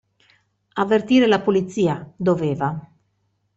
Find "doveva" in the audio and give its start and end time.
2.15-2.69